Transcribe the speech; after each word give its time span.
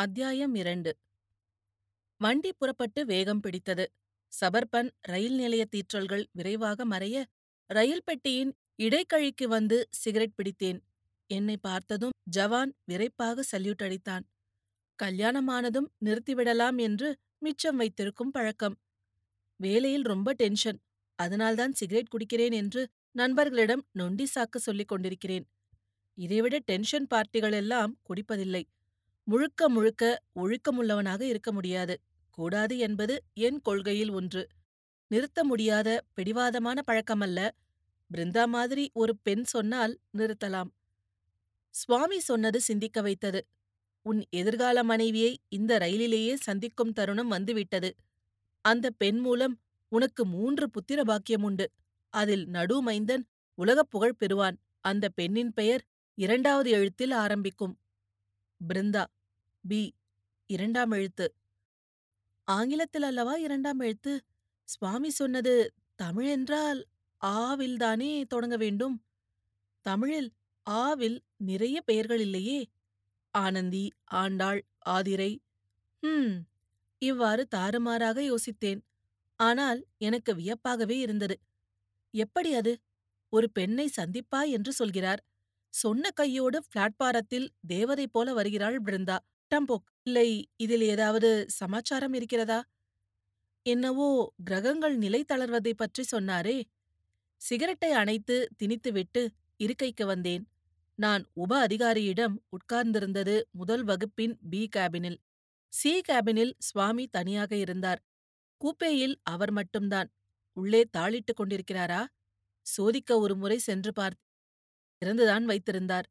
அத்தியாயம் 0.00 0.54
இரண்டு. 0.54 0.96
வண்டி 2.16 2.52
புறப்பட்டு 2.52 3.06
வேகம் 3.06 3.40
பிடித்தது. 3.40 3.92
சபர்பன் 4.40 4.90
ரயில் 5.00 5.34
நிலைய 5.34 5.66
தீற்றல்கள் 5.70 6.24
விரைவாக 6.32 6.84
மறைய 6.84 7.24
ரயில் 7.66 8.04
பெட்டியின் 8.04 8.56
இடைக்கழிக்கு 8.78 9.44
வந்து 9.44 9.88
சிகரெட் 9.90 10.36
பிடித்தேன். 10.36 10.78
என்னை 11.26 11.56
பார்த்ததும் 11.56 12.10
ஜவான் 12.36 12.72
விரைப்பாக 12.84 13.42
சல்யூட் 13.52 13.82
அடித்தான். 13.82 14.22
கல்யாணமானதும் 15.02 15.88
நிறுத்திவிடலாம் 16.04 16.80
என்று 16.80 17.16
மிச்சம் 17.38 17.76
வைத்திருக்கும் 17.76 18.30
பழக்கம். 18.30 18.78
வேலையில் 19.56 20.02
ரொம்ப 20.02 20.32
டென்ஷன். 20.32 20.80
அதனால்தான் 21.14 21.72
சிகரெட் 21.72 22.12
குடிக்கிறேன் 22.12 22.52
என்று 22.52 22.88
நண்பர்களிடம் 23.12 23.86
நொண்டி 23.92 24.28
சாக்கு 24.34 24.56
சொல்லிக் 24.56 24.88
கொண்டிருக்கிறேன். 24.88 25.48
இதைவிட 26.14 26.58
டென்ஷன் 26.58 27.06
பார்ட்டிகள் 27.14 27.52
எல்லாம் 27.52 27.98
குடிப்பதில்லை. 28.08 28.62
முழுக்க 29.30 29.68
முழுக்க 29.68 30.22
ஒழுக்கமுள்ளவனாக 30.34 31.20
இருக்க 31.20 31.52
முடியாது. 31.52 32.00
கூடாது 32.30 32.78
என்பது 32.78 33.22
என் 33.34 33.60
கொள்கையில் 33.60 34.10
ஒன்று. 34.10 34.48
நிறுத்த 35.06 35.44
முடியாத 35.44 36.04
பிடிவாதமான 36.16 36.82
பழக்கமல்ல 36.86 37.50
பிருந்தா 38.14 38.44
மாதிரி 38.46 38.90
ஒரு 38.92 39.16
பெண் 39.22 39.42
சொன்னால் 39.42 39.98
நிறுத்தலாம். 40.18 40.70
சுவாமி 41.70 42.18
சொன்னது 42.18 42.60
சிந்திக்க 42.60 43.02
வைத்தது. 43.02 43.46
உன் 44.02 44.24
எதிர்கால 44.30 44.82
மனைவியை 44.82 45.38
இந்த 45.48 45.78
ரயிலிலேயே 45.78 46.34
சந்திக்கும் 46.34 46.92
தருணம் 46.92 47.28
வந்துவிட்டது. 47.28 47.94
அந்த 48.60 48.90
பெண் 48.90 49.18
மூலம் 49.18 49.60
உனக்கு 49.88 50.26
மூன்று 50.26 50.68
புத்திர 50.68 51.00
பாக்கியம் 51.00 51.42
உண்டு. 51.42 51.70
அதில் 52.08 52.46
நடுமைந்தன் 52.46 53.24
உலகப் 53.54 53.90
புகழ் 53.90 54.14
பெறுவான். 54.14 54.58
அந்த 54.80 55.08
பெண்ணின் 55.08 55.52
பெயர் 55.52 55.84
இரண்டாவது 56.14 56.70
எழுத்தில் 56.70 57.10
ஆரம்பிக்கும். 57.10 57.78
பிருந்தா 58.60 59.04
பி 59.64 59.80
இரண்டாம் 60.50 60.90
எழுத்து. 60.90 61.26
ஆங்கிலத்தில் 62.48 63.02
அல்லவா 63.02 63.34
இரண்டாம் 63.36 63.80
எழுத்து? 63.80 64.12
சுவாமி 64.68 65.10
சொன்னது 65.10 65.54
தமிழ் 65.96 66.26
என்றால் 66.26 66.80
ஆவில்தானே 67.24 68.26
தொடங்க 68.26 68.56
வேண்டும். 68.56 68.96
தமிழில் 69.86 70.30
ஆவில் 70.66 71.18
நிறைய 71.36 71.82
பெயர்கள் 71.82 72.20
இல்லையே. 72.20 72.60
ஆனந்தி 73.34 73.84
ஆண்டாள் 74.04 74.60
ஆதிரை. 74.86 75.32
ஹம். 76.02 76.34
இவ்வாறு 77.02 77.48
தாறுமாறாக 77.56 78.18
யோசித்தேன். 78.22 78.80
ஆனால் 79.40 79.80
எனக்கு 79.98 80.34
வியப்பாகவே 80.34 80.98
இருந்தது. 81.00 81.36
எப்படி 82.14 82.54
அது? 82.54 82.72
ஒரு 83.32 83.50
பெண்ணை 83.50 83.90
சந்திப்பா 83.96 84.40
என்று 84.48 84.72
சொல்கிறார். 84.72 85.22
சொன்ன 85.74 86.10
கையோடு 86.10 86.60
பிளாட்பாரத்தில் 86.72 87.48
தேவதை 87.68 88.06
போல 88.08 88.34
வருகிறாள் 88.34 88.78
பிருந்தா. 88.82 89.18
டம்போக் 89.50 89.88
இல்லை 90.02 90.28
இதில் 90.56 90.82
ஏதாவது 90.82 91.46
சமாச்சாரம் 91.48 92.14
இருக்கிறதா? 92.14 92.60
என்னவோ 93.66 94.08
கிரகங்கள் 94.44 94.96
நிலை 94.96 95.24
தளர்வதை 95.32 95.72
பற்றி 95.76 96.04
சொன்னாரே. 96.12 96.56
சிகரெட்டை 97.40 97.90
அணைத்து 97.92 98.36
திணித்துவிட்டு 98.62 99.22
இருக்கைக்கு 99.56 100.06
வந்தேன். 100.06 100.44
நான் 100.98 101.26
உப 101.34 101.58
அதிகாரியிடம் 101.58 102.34
உட்கார்ந்திருந்தது 102.50 103.42
முதல் 103.50 103.84
வகுப்பின் 103.84 104.38
பி 104.50 104.68
கேபினில். 104.76 105.18
சி 105.72 106.00
கேபினில் 106.08 106.54
சுவாமி 106.58 107.06
தனியாக 107.06 107.56
இருந்தார். 107.56 108.00
கூப்பேயில் 108.60 109.16
அவர் 109.22 109.52
மட்டும்தான். 109.52 110.10
உள்ளே 110.56 110.82
தாளிட்டுக் 110.98 111.38
கொண்டிருக்கிறாரா? 111.40 112.02
சோதிக்க 112.66 113.18
ஒருமுறை 113.18 113.58
சென்று 113.58 113.92
பார்த்து 113.92 114.24
திறந்துதான் 115.02 115.44
வைத்திருந்தார். 115.44 116.06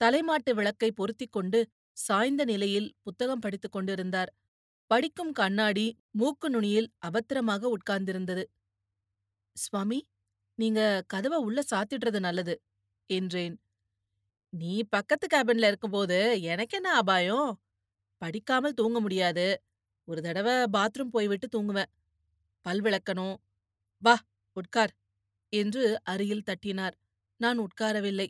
தலைமாட்டு 0.00 0.54
விளக்கை 0.54 0.92
பொருத்திக் 0.92 1.32
கொண்டு 1.32 1.60
சாய்ந்த 1.96 2.42
நிலையில் 2.44 2.88
புத்தகம் 3.02 3.38
படித்துக் 3.38 3.72
கொண்டிருந்தார். 3.72 4.30
படிக்கும் 4.90 5.32
கண்ணாடி 5.32 5.86
மூக்கு 6.10 6.48
நுனியில் 6.50 6.88
அபத்திரமாக 6.98 7.70
உட்கார்ந்திருந்தது. 7.76 8.44
சுவாமி 9.56 9.98
நீங்க 10.58 10.80
கதவ 11.14 11.34
உள்ள 11.38 11.60
சாத்திடுறது 11.70 12.18
நல்லது 12.18 12.54
என்றேன். 13.10 13.56
நீ 14.52 14.82
பக்கத்து 14.84 15.26
கேபின்ல 15.34 15.66
இருக்கும்போது 15.66 16.18
எனக்கு 16.42 16.76
என்ன 16.76 16.90
அபாயம்? 16.92 17.50
படிக்காமல் 18.22 18.74
தூங்க 18.74 19.00
முடியாது. 19.00 19.46
ஒரு 20.08 20.20
தடவை 20.22 20.54
பாத்ரூம் 20.72 21.12
போய்விட்டு 21.12 21.48
தூங்குவேன். 21.48 21.90
பல் 22.66 22.82
விளக்கணும். 22.82 23.36
வா 24.02 24.16
உட்கார் 24.56 24.92
என்று 25.52 25.84
அருகில் 26.04 26.48
தட்டினார். 26.50 26.96
நான் 27.40 27.60
உட்காரவில்லை. 27.60 28.28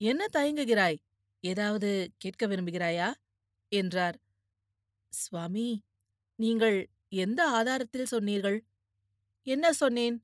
என்ன 0.00 0.22
தயங்குகிறாய்? 0.32 0.98
ஏதாவது 1.44 2.10
கேட்க 2.18 2.46
விரும்புகிறாயா? 2.46 3.08
என்றார். 3.72 4.18
சுவாமி 5.12 5.68
நீங்கள் 6.38 6.78
எந்த 7.08 7.40
ஆதாரத்தில் 7.48 8.04
சொன்னீர்கள்? 8.04 8.58
என்ன 9.46 9.72
சொன்னேன்? 9.72 10.16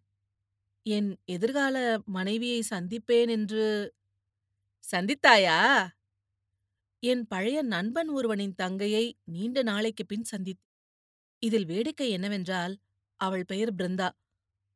என் 0.86 1.10
எதிர்கால 1.26 1.76
மனைவியை 2.06 2.60
சந்திப்பேன் 2.70 3.30
என்று. 3.30 3.94
சந்தித்தாயா? 4.84 5.58
என் 7.02 7.26
பழைய 7.26 7.62
நண்பன் 7.62 8.08
ஒருவனின் 8.08 8.54
தங்கையை 8.54 9.04
நீண்ட 9.24 9.62
நாளைக்கு 9.62 10.06
பின் 10.06 10.24
சந்தித் 10.30 10.62
இதில் 11.42 11.66
வேடிக்கை 11.66 12.10
என்னவென்றால் 12.10 12.74
அவள் 13.20 13.44
பெயர் 13.44 13.74
பிருந்தா. 13.74 14.08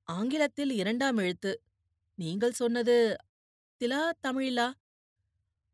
ஆங்கிலத்தில் 0.09 0.71
இரண்டாம் 0.71 1.19
எழுத்து. 1.19 1.53
நீங்கள் 2.19 2.53
சொன்னது 2.53 2.97
திலா 3.81 4.03
தமிழிலா? 4.29 4.69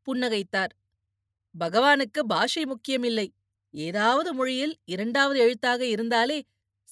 புன்னகைத்தார். 0.09 0.69
பகவானுக்கு 1.61 2.21
பாஷை 2.27 2.67
முக்கியமில்லை. 2.67 3.35
ஏதாவது 3.71 4.35
மொழியில் 4.35 4.79
இரண்டாவது 4.85 5.39
எழுத்தாக 5.41 5.87
இருந்தாலே 5.87 6.45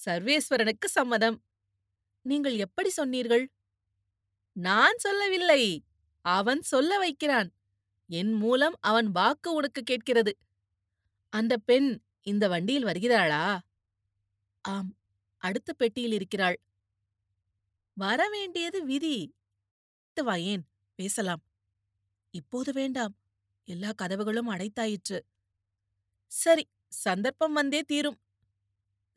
சர்வேஸ்வரனுக்கு 0.05 0.85
சம்மதம். 0.85 1.43
நீங்கள் 2.21 2.57
எப்படி 2.57 2.89
சொன்னீர்கள்? 2.89 3.49
நான் 4.53 4.97
சொல்லவில்லை. 4.97 5.83
அவன் 6.21 6.61
சொல்ல 6.61 6.97
வைக்கிறான். 6.97 7.51
என் 8.07 8.33
மூலம் 8.33 8.77
அவன் 8.79 9.11
வாக்கு 9.11 9.53
உனக்கு 9.53 9.83
கேட்கிறது. 9.83 10.37
அந்த 11.29 11.57
பெண் 11.57 11.99
இந்த 12.21 12.47
வண்டியில் 12.47 12.85
வருகிறாளா? 12.85 13.57
ஆம். 14.61 14.95
அடுத்த 15.37 15.73
பெட்டியில் 15.73 16.11
இருக்கிறாள். 16.11 16.59
வரவேண்டியது 17.99 18.83
விதி. 18.83 19.33
வாயேன். 20.21 20.61
பேசலாம். 20.95 21.41
இப்போது 22.33 22.71
வேண்டாம். 22.73 23.13
எல்லா 23.67 23.91
கதவுகளும் 24.01 24.49
அடைத்தாயிற்று. 24.49 25.19
சரி 26.31 26.65
சந்தர்ப்பம் 26.87 27.53
வந்தே 27.53 27.81
தீரும். 27.81 28.19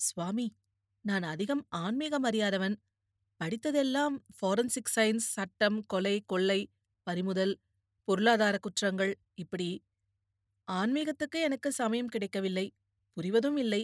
சுவாமி 0.01 0.47
நான் 1.05 1.23
அதிகம் 1.23 1.67
ஆன்மீகம் 1.69 2.25
அறியாதவன். 2.25 2.77
படித்ததெல்லாம் 3.41 4.17
ஃபாரன்சிக் 4.37 4.93
சயின்ஸ் 4.97 5.29
சட்டம் 5.37 5.87
கொலை 5.87 6.17
கொள்ளை 6.27 6.61
பறிமுதல் 7.07 7.55
பொருளாதார 8.09 8.59
குற்றங்கள் 8.59 9.13
இப்படி. 9.35 9.69
ஆன்மீகத்துக்கு 10.69 11.39
எனக்கு 11.41 11.73
சமயம் 11.73 12.09
கிடைக்கவில்லை 12.09 12.67
புரிவதும் 13.17 13.59
இல்லை. 13.59 13.83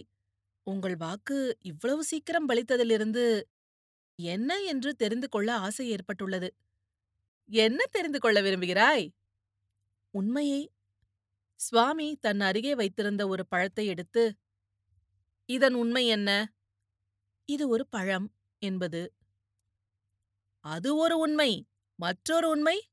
உங்கள் 0.67 0.95
வாக்கு 0.95 1.37
இவ்வளவு 1.61 2.03
சீக்கிரம் 2.03 2.49
பலித்ததிலிருந்து 2.49 3.25
என்ன 4.19 4.51
என்று 4.63 4.95
தெரிந்து 4.95 5.29
கொள்ள 5.29 5.49
ஆசை 5.57 5.85
ஏற்பட்டுள்ளது. 5.89 6.49
என்ன 7.49 7.83
தெரிந்து 7.91 8.19
கொள்ள 8.19 8.41
விரும்புகிறாய்? 8.41 9.05
உண்மையை. 10.13 10.71
சுவாமி 11.59 12.15
தன் 12.15 12.39
அருகே 12.39 12.75
வைத்திருந்த 12.75 13.27
ஒரு 13.27 13.47
பழத்தை 13.47 13.85
எடுத்து 13.85 14.23
இதன் 15.49 15.73
உண்மை 15.73 16.07
என்ன? 16.07 16.29
இது 17.45 17.67
ஒரு 17.67 17.87
பழம் 17.87 18.33
என்பது. 18.61 19.01
அது 20.65 20.95
ஒரு 20.95 21.17
உண்மை. 21.17 21.67
மற்றொரு 21.95 22.49
உண்மை? 22.49 22.89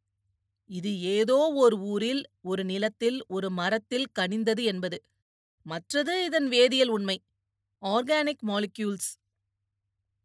இது 0.71 1.01
ஏதோ 1.01 1.53
ஒரு 1.55 1.79
ஊரில் 1.79 2.23
ஒரு 2.41 2.65
நிலத்தில் 2.65 3.25
ஒரு 3.29 3.51
மரத்தில் 3.51 4.09
கனிந்தது 4.19 4.63
என்பது. 4.65 5.05
மற்றது 5.67 6.25
இதன் 6.25 6.49
வேதியியல் 6.49 6.89
உண்மை. 6.89 7.25
Organic 7.83 8.45
molecules. 8.47 9.11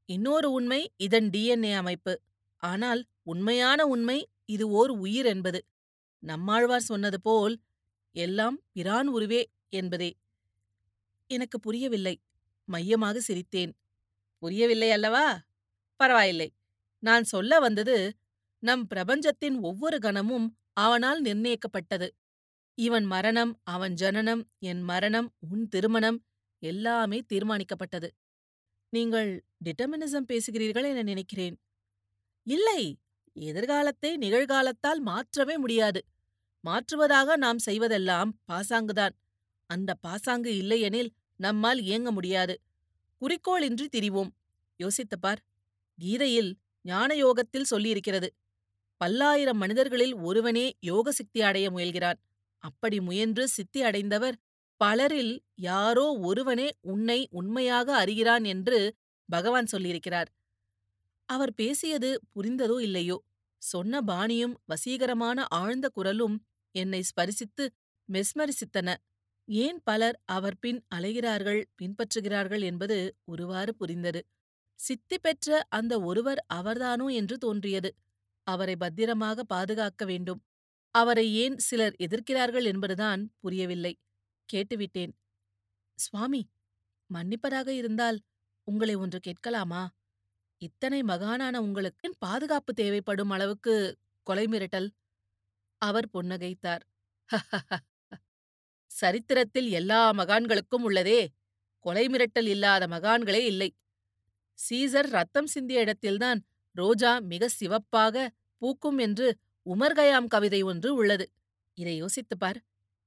இன்னொரு 0.10 0.52
உண்மை 0.52 0.92
இதன் 0.98 1.30
டிஎன்ஏ 1.30 1.76
அமைப்பு. 1.76 2.22
ஆனால் 2.64 3.06
உண்மையான 3.30 3.80
உண்மை 3.86 4.18
இது 4.46 4.66
ஓர் 4.72 4.92
உயிர் 4.98 5.26
என்பது. 5.26 5.60
நம்மாழ்வார் 6.24 6.90
சொன்னது 6.92 7.20
போல் 7.22 7.56
எல்லாம் 8.16 8.58
பிரான் 8.74 9.10
உருவே 9.10 9.42
என்பதே. 9.74 10.12
எனக்கு 11.30 11.58
புரியவில்லை. 11.60 12.16
மையமாக 12.70 13.18
சிரித்தேன். 13.28 13.72
புரியவில்லை 14.44 14.92
அல்லவா? 14.92 15.26
பரவாயில்லை. 16.00 16.50
நான் 17.04 17.26
சொல்ல 17.26 17.60
வந்தது 17.60 17.96
நம் 18.64 18.88
பிரபஞ்சத்தின் 18.88 19.58
ஒவ்வொரு 19.62 19.98
கணமும் 20.00 20.48
அவனால் 20.78 21.22
நிர்ணயிக்கப்பட்டது. 21.24 22.08
இவன் 22.78 23.06
மரணம் 23.06 23.54
அவன் 23.68 23.96
ஜனனம் 23.96 24.44
என் 24.62 24.84
மரணம் 24.84 25.30
உன் 25.50 25.66
திருமணம் 25.68 26.20
எல்லாமே 26.64 27.20
தீர்மானிக்கப்பட்டது. 27.30 28.10
நீங்கள் 28.94 29.32
டிட்டர்மினிசம் 29.66 30.30
பேசுகிறீர்கள் 30.32 30.88
என 30.92 31.04
நினைக்கிறேன். 31.04 31.56
இல்லை! 32.48 32.82
எதிர்காலத்தை 33.34 34.18
நிகழ்காலத்தால் 34.18 35.00
மாற்றவே 35.00 35.58
முடியாது. 35.58 36.06
மாற்றுவதாக 36.66 37.36
நாம் 37.36 37.58
செய்வதெல்லாம் 37.66 38.32
பாசாங்குதான் 38.52 39.10
அந்த 39.66 39.94
பாசாங்கு 39.94 40.58
இல்லையெனில் 40.58 41.14
நம்மால் 41.36 41.80
இயங்க 41.80 42.12
முடியாது. 42.12 42.62
குறிக்கோளின்றி 43.22 43.88
திரிவோம். 43.98 44.30
யோசித்துப் 44.78 45.22
பார். 45.22 45.42
கீதையில் 45.98 46.58
ஞான 46.82 47.16
யோகத்தில் 47.16 47.66
சொல்லியிருக்கிறது. 47.72 48.28
பல்லாயிரம் 48.98 49.58
மனிதர்களில் 49.58 50.16
ஒருவனே 50.16 50.78
யோக 50.80 51.12
சித்தி 51.12 51.42
அடைய 51.42 51.72
முயல்கிறான். 51.72 52.20
அப்படி 52.58 53.02
முயன்று 53.02 53.48
சித்தி 53.48 53.82
அடைந்தவர் 53.82 54.38
பலரில் 54.78 55.44
யாரோ 55.56 56.18
ஒருவனே 56.18 56.70
உன்னை 56.82 57.28
உண்மையாக 57.32 57.96
அறிகிறான் 57.96 58.44
என்று 58.44 58.96
பகவான் 59.26 59.66
சொல்லியிருக்கிறார். 59.72 60.26
அவர் 61.30 61.54
பேசியது 61.54 62.10
புரிந்ததோ 62.36 62.82
இல்லையோ? 62.82 63.18
சொன்ன 63.62 64.02
பாணியும் 64.02 64.56
வசீகரமான 64.68 65.46
ஆழ்ந்த 65.50 65.90
குரலும் 65.90 66.38
என்னை 66.76 67.02
ஸ்பரிசித்து 67.02 67.66
மெஸ்மரிசித்தன. 68.10 68.90
ஏன் 69.48 69.80
பலர் 69.84 70.18
அவர் 70.26 70.58
பின் 70.60 70.84
அலைகிறார்கள் 70.96 71.62
பின்பற்றுகிறார்கள் 71.82 72.64
என்பது 72.64 72.98
ஒருவாறு 73.26 73.76
புரிந்தது. 73.76 74.22
சித்தி 74.80 75.18
பெற்ற 75.20 75.66
அந்த 75.70 75.94
ஒருவர் 76.02 76.46
அவர்தானோ 76.54 77.08
என்று 77.14 77.38
தோன்றியது. 77.38 77.90
அவரை 78.48 78.76
பத்திரமாக 78.76 79.44
பாதுகாக்க 79.44 80.06
வேண்டும். 80.06 80.42
அவரை 80.96 81.36
ஏன் 81.36 81.58
சிலர் 81.58 81.96
எதிர்க்கிறார்கள் 82.00 82.66
என்பதுதான் 82.66 83.32
புரியவில்லை. 83.40 83.94
கேட்டுவிட்டேன். 84.50 85.14
சுவாமி 86.00 86.42
மன்னிப்பதாக 87.10 87.70
இருந்தால் 87.74 88.20
உங்களை 88.68 88.96
ஒன்று 88.96 89.20
கேட்கலாமா? 89.20 89.84
இத்தனை 90.62 91.02
மகானான 91.02 91.58
உங்களுக்கு 91.58 92.16
பாதுகாப்பு 92.20 92.74
தேவைப்படும் 92.74 93.30
அளவுக்கு 93.30 93.76
கொலை 94.24 94.46
மிரட்டல்? 94.46 94.88
அவர் 95.82 96.08
புன்னகைத்தார். 96.14 96.84
சரித்திரத்தில் 98.92 99.70
எல்லா 99.70 100.14
மகான்களுக்கும் 100.14 100.84
உள்ளதே. 100.86 101.22
கொலை 101.80 102.08
மிரட்டல் 102.08 102.48
இல்லாத 102.48 102.88
மகான்களே 102.88 103.42
இல்லை. 103.46 103.70
சீசர் 104.60 105.10
ரத்தம் 105.10 105.48
சிந்திய 105.48 105.80
இடத்தில்தான் 105.80 106.42
ரோஜா 106.76 107.20
மிக 107.20 107.50
சிவப்பாக 107.60 108.30
பூக்கும் 108.62 108.98
என்று 108.98 109.28
உமர்கயாம் 109.66 110.28
கவிதை 110.28 110.62
ஒன்று 110.62 110.96
உள்ளது. 110.96 111.26
இதை 111.78 111.96
யோசித்துப் 111.96 112.40
பார். 112.40 112.60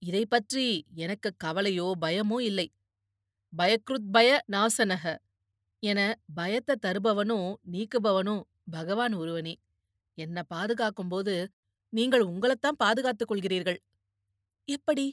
இதை 0.02 0.26
பற்றி 0.26 0.84
எனக்கு 0.94 1.34
கவலையோ 1.44 1.92
பயமோ 2.00 2.40
இல்லை. 2.40 2.66
பயக்ருத்பய 3.52 4.38
நாசனக. 4.52 5.04
என 5.82 6.00
பயத்த 6.34 6.76
தருபவனோ 6.82 7.38
நீக்குபவனோ 7.72 8.36
பகவான் 8.70 9.14
ஒருவனே. 9.14 9.54
என்னை 10.18 10.42
பாதுகாக்கும்போது 10.54 11.34
நீங்கள் 11.92 12.24
உங்களைத்தான் 12.24 12.78
பாதுகாத்துக் 12.78 13.30
கொள்கிறீர்கள். 13.30 13.78
எப்படி? 14.68 15.06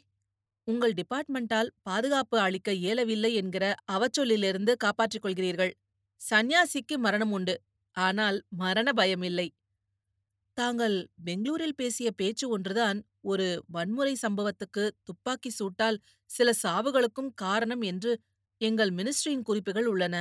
உங்கள் 0.68 0.94
டிபார்ட்மெண்டால் 0.94 1.69
பாதுகாப்பு 1.81 2.38
அளிக்க 2.39 2.69
இயலவில்லை 2.81 3.31
என்கிற 3.36 3.66
அவச்சொல்லிலிருந்து 3.92 4.74
காப்பாற்றிக் 4.77 5.25
கொள்கிறீர்கள். 5.25 5.74
சந்நியாசிக்கு 6.21 6.98
மரணம் 7.00 7.31
உண்டு. 7.31 7.56
ஆனால் 7.98 8.38
மரண 8.57 8.89
பயமில்லை 8.98 9.48
தாங்கள் 10.57 10.95
பெங்களூரில் 11.24 11.75
பேசிய 11.75 12.10
பேச்சு 12.12 12.45
ஒன்றுதான் 12.50 12.98
ஒரு 13.21 13.48
வன்முறை 13.68 14.13
சம்பவத்துக்கு 14.21 14.83
துப்பாக்கி 15.04 15.50
சூட்டால் 15.50 15.98
சில 16.30 16.50
சாவுகளுக்கும் 16.63 17.31
காரணம் 17.36 17.81
என்று 17.81 18.12
எங்கள் 18.62 18.92
மினிஸ்ட்ரியின் 18.92 19.44
குறிப்புகள் 19.44 19.86
உள்ளன. 19.86 20.16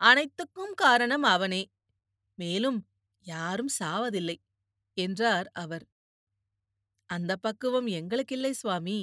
அனைத்துக்கும் 0.00 0.74
காரணம் 0.76 1.26
அவனே. 1.26 1.62
மேலும் 2.38 2.78
யாரும் 3.26 3.72
சாவதில்லை 3.80 4.36
என்றார் 4.96 5.48
அவர். 5.54 5.86
அந்த 7.10 7.32
பக்குவம் 7.36 7.88
எங்களுக்கில்லை 7.98 8.50
சுவாமி. 8.52 8.98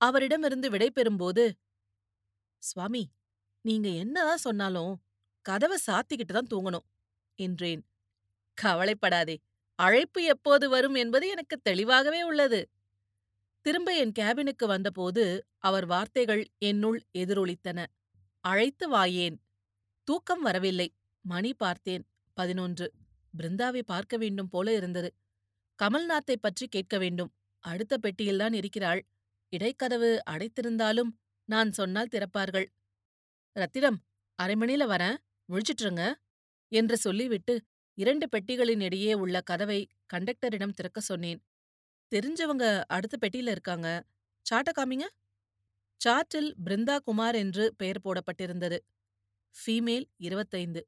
அவரிடமிருந்து 0.00 0.68
விடை 0.70 0.88
பெறும்போது 0.90 1.44
சுவாமி 2.62 3.02
நீங்க 3.64 3.88
என்னதான் 3.96 4.44
சொன்னாலும் 4.46 4.92
கதவை 5.46 5.78
சாத்திக்கிட்டு 5.86 6.34
தான் 6.34 6.52
தூங்கணும் 6.54 6.86
என்றேன். 7.38 7.82
கவலைப்படாதே 8.58 9.36
அழைப்பு 9.78 10.20
எப்போது 10.24 10.66
வரும் 10.68 10.94
என்பது 10.94 11.26
எனக்கு 11.28 11.56
தெளிவாகவே 11.60 12.22
உள்ளது. 12.22 12.60
திரும்ப 13.66 13.90
என் 13.94 14.14
கேபினுக்கு 14.18 14.66
வந்தபோது 14.66 15.24
அவர் 15.58 15.86
வார்த்தைகள் 15.86 16.42
என்னுள் 16.60 16.98
எதிரொலித்தன. 17.18 17.78
அழைத்து 18.44 18.86
வாயேன் 18.90 19.36
தூக்கம் 20.04 20.40
வரவில்லை. 20.40 20.94
மணி 21.24 21.54
பார்த்தேன். 21.54 22.04
பதினொன்று. 22.34 22.92
பிருந்தாவை 23.38 23.82
பார்க்க 23.82 24.16
வேண்டும் 24.16 24.48
போல 24.48 24.74
இருந்தது. 24.74 25.14
கமல்நாத்தை 25.82 26.36
பற்றி 26.40 26.68
கேட்க 26.68 26.98
வேண்டும். 26.98 27.32
அடுத்த 27.64 27.98
பெட்டியில்தான் 28.02 28.52
இருக்கிறாள். 28.52 29.06
இடைக்கதவு 29.52 30.10
அடைத்திருந்தாலும் 30.30 31.10
நான் 31.44 31.72
சொன்னால் 31.72 32.08
திறப்பார்கள். 32.10 32.66
ரத்தினம் 33.52 33.98
அரை 34.38 34.54
மணில 34.54 34.84
வரேன். 34.88 35.16
முழிச்சிட்டுருங்க 35.48 36.14
என்று 36.68 36.96
சொல்லிவிட்டு 36.96 37.54
இரண்டு 37.94 38.28
பெட்டிகளின் 38.28 38.80
இடையே 38.80 39.14
உள்ள 39.14 39.40
கதவை 39.40 39.88
கண்டக்டரிடம் 40.14 40.72
திறக்க 40.72 41.00
சொன்னேன். 41.00 41.40
தெரிஞ்சவங்க 42.12 42.84
அடுத்த 42.86 43.16
பெட்டியில 43.20 43.50
இருக்காங்க. 43.50 43.88
சாட்ட 44.46 44.70
காமிங்க. 44.76 45.06
சார்ட்டில் 46.00 46.50
பிருந்தா 46.64 46.98
குமார் 46.98 47.34
என்று 47.34 47.74
பெயர் 47.76 48.00
போடப்பட்டிருந்தது. 48.04 48.78
ஃபீமேல் 49.54 50.04
இருபத்தைந்து. 50.16 50.86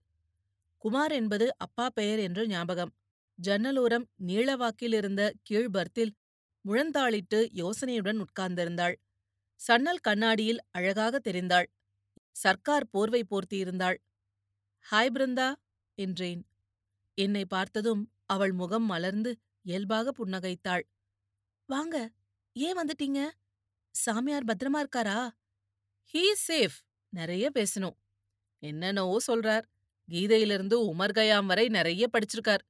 குமார் 0.78 1.12
என்பது 1.12 1.58
அப்பா 1.58 1.90
பெயர் 1.90 2.18
என்று 2.18 2.46
ஞாபகம். 2.46 2.94
ஜன்னலோரம் 3.42 4.04
நீளவாக்கிலிருந்த 4.26 5.32
கீழ்பர்த்தில் 5.50 6.10
கீழ் 6.10 6.14
முழந்தாளிட்டு 6.64 7.48
யோசனையுடன் 7.52 8.24
உட்கார்ந்திருந்தாள். 8.24 8.94
சன்னல் 9.54 10.00
கண்ணாடியில் 10.00 10.58
அழகாக 10.70 11.20
தெரிந்தாள். 11.24 11.64
சர்க்கார் 12.32 12.88
போர்வை 12.88 13.24
போர்த்தியிருந்தாள். 13.30 13.96
ஹாய் 14.90 15.12
பிருந்தா 15.14 15.54
என்றேன். 15.94 16.46
என்னை 17.14 17.44
பார்த்ததும் 17.44 18.12
அவள் 18.26 18.52
முகம் 18.52 18.84
மலர்ந்து 18.84 19.38
இயல்பாக 19.62 20.12
புன்னகைத்தாள். 20.12 20.82
வாங்க 21.66 22.10
ஏன் 22.52 22.78
வந்துட்டீங்க? 22.78 23.30
சாமியார் 23.90 24.44
பத்திரமா 24.44 24.84
இருக்காரா? 24.84 25.30
ஹீ 26.12 26.32
சேஃப் 26.48 26.78
நிறைய 27.08 27.50
பேசணும். 27.54 27.96
என்னென்னவோ 28.62 29.16
சொல்றார். 29.26 29.64
கீதையிலிருந்து 30.08 30.94
உமர் 30.94 31.16
கயாம் 31.16 31.46
வரை 31.46 31.68
நிறைய 31.68 32.08
படிச்சிருக்கார். 32.12 32.62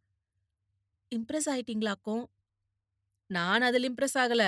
இம்ப்ரெஸ் 1.12 1.48
ஆயிட்டீங்களாக்கும் 1.50 2.24
நான் 3.30 3.62
அதில் 3.62 3.94
இம்ப்ரெஸ் 3.94 4.18
ஆகல. 4.18 4.42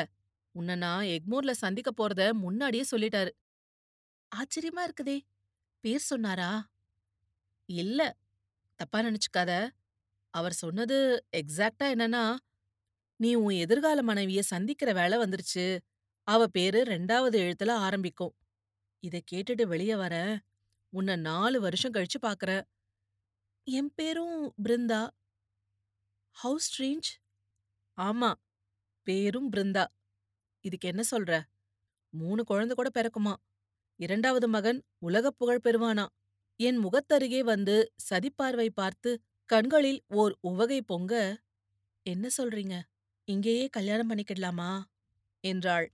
உன்னை 0.54 0.74
நான் 0.76 1.04
எக்மோர்ல 1.04 1.50
சந்திக்க 1.50 1.90
போறத 1.92 2.32
முன்னாடியே 2.34 2.84
சொல்லிட்டாரு. 2.90 3.30
ஆச்சரியமா 4.32 4.82
இருக்குதே. 4.86 5.18
பேர் 5.84 5.98
சொன்னாரா? 5.98 6.50
இல்ல. 7.68 8.00
தப்பா 8.76 9.00
நினைச்சுக்காத. 9.00 9.52
அவர் 10.34 10.52
சொன்னது 10.52 10.96
எக்ஸாக்ட்டா 11.36 11.86
என்னன்னா 11.86 12.24
நீ 13.20 13.34
உன் 13.34 13.54
எதிர்கால 13.56 14.02
மனைவிய 14.02 14.40
சந்திக்கிற 14.42 14.92
வேலை 14.92 15.18
வந்துருச்சு. 15.18 15.66
அவ 16.28 16.46
பேரு 16.46 16.82
ரெண்டாவது 16.84 17.36
எழுத்துல 17.38 17.70
ஆரம்பிக்கும். 17.70 18.34
இத 19.02 19.22
கேட்டுட்டு 19.32 19.62
வெளிய 19.66 19.96
வர. 19.96 20.14
உன்னை 20.92 21.16
நாலு 21.16 21.60
வருஷம் 21.60 21.92
கழிச்சு 21.92 22.18
பாக்குற. 22.22 22.62
என் 23.64 23.92
பேரும் 23.94 24.54
பிருந்தா. 24.64 25.08
ஹவுஸ் 26.36 26.66
ஸ்ட்ரேஞ்ச் 26.68 27.10
ஆமா 27.96 28.32
பேரும் 29.02 29.52
பிருந்தா. 29.52 29.84
இதுக்கு 30.60 30.88
என்ன 30.88 31.02
சொல்ற? 31.10 31.42
மூணு 32.12 32.44
குழந்தை 32.44 32.76
கூட 32.76 32.88
பிறக்குமா? 32.94 33.34
இரண்டாவது 33.96 34.48
மகன் 34.48 34.84
உலகப் 34.98 35.38
புகழ் 35.38 35.60
பெறுவானா? 35.64 36.06
என் 36.56 36.84
முகத்தருகே 36.84 37.40
வந்து 37.40 37.92
சதிப்பார்வை 38.10 38.68
பார்த்து 38.68 39.20
கண்களில் 39.44 40.04
ஓர் 40.08 40.38
உவகை 40.40 40.82
பொங்க 40.82 41.42
என்ன 42.02 42.28
சொல்றீங்க? 42.38 42.80
இங்கேயே 43.24 43.66
கல்யாணம் 43.66 44.10
பண்ணிக்கிடலாமா? 44.10 44.82
என்றாள். 45.40 45.92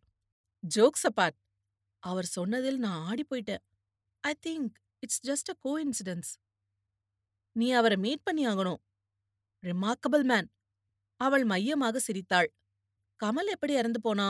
ஜோக்ஸ் 0.74 1.06
அபார்ட் 1.08 1.38
அவர் 1.98 2.24
சொன்னதில் 2.24 2.78
நான் 2.78 3.06
ஆடி 3.06 3.24
போயிட்டேன். 3.30 3.62
I 4.20 4.32
think 4.46 4.74
it's 5.04 5.23
just 5.28 5.50
a 5.50 5.56
coincidence 5.84 6.30
நீ 7.56 7.66
அவரை 7.70 7.96
மீட் 7.96 8.23
பண்ணி 8.23 8.44
ஆகணும். 8.46 8.80
Remarkable 9.62 10.25
man. 10.25 10.49
அவள் 11.20 11.44
மையமாக 11.44 12.00
சிரித்தாள். 12.00 12.49
கமல் 13.20 13.50
எப்படி 13.54 13.73
இறந்து 13.73 14.00
போனா? 14.00 14.28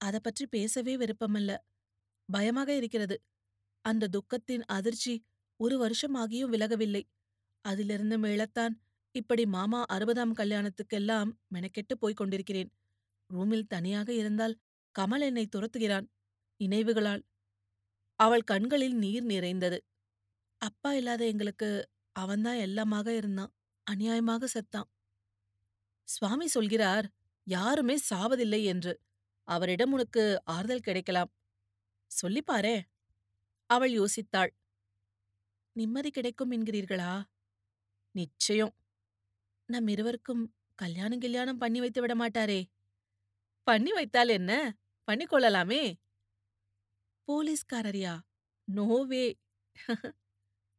அதை 0.00 0.18
பற்றி 0.22 0.44
பேசவே 0.46 0.94
விருப்பமில்ல 0.96 1.52
பயமாக 2.28 2.70
இருக்கிறது. 2.74 3.16
அந்த 3.84 4.08
துக்கத்தின் 4.08 4.64
அதிர்ச்சி 4.68 5.14
ஒரு 5.60 5.76
வருஷமாகியும் 5.84 6.52
விலகவில்லை. 6.54 7.02
அதிலிருந்து 7.64 8.16
மீளத்தான் 8.18 8.74
இப்படி 9.14 9.44
மாமா 9.46 9.80
அறுபதாம் 9.90 10.34
கல்யாணத்துக்கெல்லாம் 10.36 11.30
மெனக்கெட்டு 11.54 11.94
போய்க் 11.98 12.20
கொண்டிருக்கிறேன். 12.20 12.70
ரூமில் 13.30 13.66
தனியாக 13.66 14.08
இருந்தால் 14.12 14.54
கமல் 14.94 15.24
என்னை 15.28 15.44
துரத்துகிறான். 15.46 16.06
நினைவுகளால் 16.60 17.22
அவள் 18.20 18.42
கண்களில் 18.42 18.96
நீர் 18.96 19.24
நிறைந்தது. 19.24 19.78
அப்பா 20.60 20.94
இல்லாத 20.94 21.26
எங்களுக்கு 21.26 21.68
அவன்தான் 22.16 22.56
எல்லாமாக 22.56 23.08
இருந்தான். 23.08 23.52
அநியாயமாக 23.86 24.44
செத்தான். 24.54 24.88
சுவாமி 26.08 26.46
சொல்கிறார் 26.46 27.06
யாருமே 27.46 27.96
சாவதில்லை 28.10 28.64
என்று. 28.64 28.92
அவரிடம் 29.48 29.92
உனக்கு 29.92 30.42
ஆறுதல் 30.44 30.80
கிடைக்கலாம். 30.80 31.30
சொல்லிப்பாரே 32.10 32.76
அவள் 33.70 33.92
யோசித்தாள். 33.92 34.52
நிம்மதி 35.76 36.10
கிடைக்கும் 36.10 36.52
என்கிறீர்களா? 36.52 37.12
நிச்சயம். 38.14 38.74
நம் 39.68 39.86
இருவருக்கும் 39.86 40.42
கல்யாணம் 40.74 41.18
கல்யாணம் 41.18 41.58
பண்ணி 41.58 41.80
வைத்து 41.80 42.00
விட 42.00 42.14
மாட்டாரே. 42.14 42.60
பண்ணி 43.66 43.92
வைத்தால் 43.92 44.28
என்ன? 44.28 44.52
பண்ணிக் 45.08 45.28
கொள்ளலாமே? 45.28 45.82
போலீஸ்காரரியா? 47.30 48.20
நோவே 48.68 49.34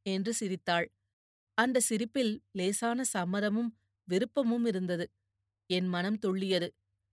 என்று 0.06 0.34
சிரித்தாள். 0.34 0.92
அந்த 1.54 1.80
சிரிப்பில் 1.80 2.44
லேசான 2.52 3.04
சம்மதமும் 3.14 3.72
விருப்பமும் 4.08 4.68
இருந்தது. 4.68 5.10
என் 5.66 5.88
மனம் 5.88 6.20
துள்ளியது. 6.20 6.70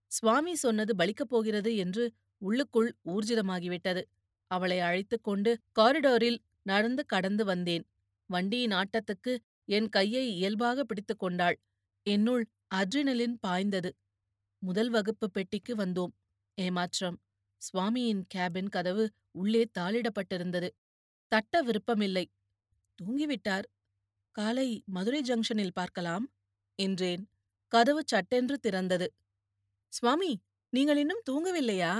சுவாமி 0.07 0.55
சொன்னது 0.55 0.95
பலிக்கப் 0.95 1.29
போகிறது 1.29 1.75
என்று 1.75 2.13
உள்ளுக்குள் 2.37 2.95
ஊர்ஜிதமாகிவிட்டது. 3.05 4.03
அவளை 4.47 4.79
அழைத்துக் 4.79 5.23
கொண்டு 5.23 5.59
காரிடோரில் 5.79 6.39
நடந்து 6.63 7.05
கடந்து 7.05 7.45
வந்தேன். 7.45 7.85
வண்டியின் 8.27 8.71
ஆட்டத்துக்கு 8.71 9.37
என் 9.65 9.89
கையை 9.89 10.35
இயல்பாக 10.35 10.83
பிடித்துக் 10.83 11.19
கொண்டாள். 11.19 11.59
என்னுள் 12.03 12.47
அட்ரினலின் 12.75 13.35
பாய்ந்தது. 13.39 13.95
முதல் 14.59 14.89
வகுப்பு 14.89 15.31
பெட்டிக்கு 15.31 15.75
வந்தோம். 15.75 16.13
ஏமாற்றம். 16.57 17.17
சுவாமியின் 17.61 18.21
கேபின் 18.35 18.69
கதவு 18.69 19.03
உள்ளே 19.31 19.63
தாளிடப்பட்டிருந்தது. 19.79 20.69
தட்ட 21.31 21.61
விருப்பமில்லை. 21.61 22.25
தூங்கிவிட்டார். 22.99 23.67
காலை 24.35 24.83
மதுரை 24.87 25.21
ஜங்ஷனில் 25.21 25.75
பார்க்கலாம் 25.75 26.25
என்றேன். 26.79 27.23
கதவு 27.71 28.01
சட்டென்று 28.05 28.55
திறந்தது. 28.59 29.07
சுவாமி 29.93 30.31
நீங்கள் 30.73 30.97
இன்னும் 30.97 31.25
தூங்கவில்லையா? 31.29 31.93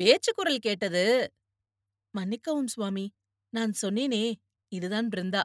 பேச்சு 0.00 0.34
குரல் 0.34 0.58
கேட்டது. 0.58 1.04
மன்னிக்கவும் 2.14 2.66
சுவாமி 2.66 3.06
நான் 3.52 3.72
சொன்னேனே 3.82 4.24
இதுதான் 4.72 5.08
பிருந்தா. 5.08 5.42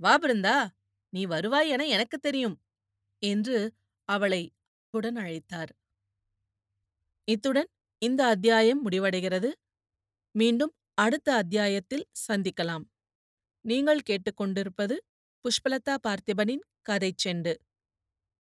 வா 0.00 0.18
பிருந்தா 0.18 0.56
நீ 1.12 1.22
வருவாய் 1.26 1.68
என 1.68 1.86
எனக்கு 1.86 2.18
தெரியும் 2.18 2.56
என்று 3.22 3.58
அவளை 4.08 4.42
உடன் 4.94 5.16
அழைத்தார். 5.16 5.72
இத்துடன் 7.28 7.68
இந்த 8.02 8.20
அத்தியாயம் 8.26 8.90
முடிவடைகிறது. 8.90 9.50
மீண்டும் 10.34 10.72
அடுத்த 10.94 11.28
அத்தியாயத்தில் 11.34 12.04
சந்திக்கலாம். 12.28 12.84
நீங்கள் 13.64 14.02
கேட்டுக்கொண்டிருப்பது 14.08 14.96
புஷ்பலதா 15.44 15.94
பார்த்திபனின் 16.06 16.64
கதை 16.82 17.10
செண்டு. 17.24 17.52